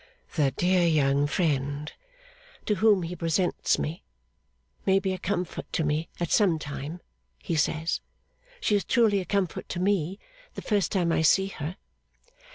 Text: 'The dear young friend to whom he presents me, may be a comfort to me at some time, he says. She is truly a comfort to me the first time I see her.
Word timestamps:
'The 0.35 0.49
dear 0.57 0.87
young 0.87 1.27
friend 1.27 1.93
to 2.65 2.73
whom 2.73 3.03
he 3.03 3.15
presents 3.15 3.77
me, 3.77 4.03
may 4.83 4.97
be 4.97 5.13
a 5.13 5.19
comfort 5.19 5.71
to 5.71 5.83
me 5.83 6.09
at 6.19 6.31
some 6.31 6.57
time, 6.57 7.01
he 7.37 7.55
says. 7.55 8.01
She 8.59 8.75
is 8.75 8.83
truly 8.83 9.19
a 9.19 9.25
comfort 9.25 9.69
to 9.69 9.79
me 9.79 10.17
the 10.55 10.63
first 10.63 10.91
time 10.91 11.11
I 11.11 11.21
see 11.21 11.49
her. 11.49 11.77